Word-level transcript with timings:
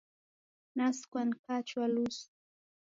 Nasukwa 0.75 1.19
nikachwa 1.27 1.85
lusu. 1.93 2.25